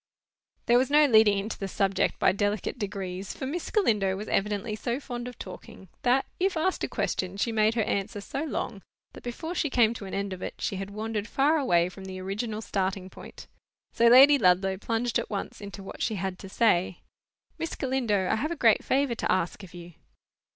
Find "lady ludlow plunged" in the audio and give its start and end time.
14.07-15.19